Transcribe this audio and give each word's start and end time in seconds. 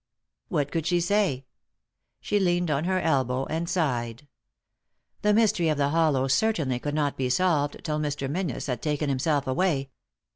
What 0.47 0.71
could 0.71 0.87
she 0.87 0.99
say? 0.99 1.45
She 2.21 2.39
leaned 2.39 2.71
on 2.71 2.85
her 2.85 2.99
elbow 2.99 3.45
and 3.45 3.69
sighed. 3.69 4.27
The 5.21 5.31
mystery 5.31 5.69
of 5.69 5.77
the 5.77 5.89
hollow 5.89 6.27
certainly 6.27 6.79
could 6.79 6.95
not 6.95 7.17
be 7.17 7.29
solved 7.29 7.83
till 7.83 7.99
Mr. 7.99 8.27
Menzies 8.27 8.65
had 8.65 8.81
taken 8.81 9.09
himself 9.09 9.45
away. 9.45 9.91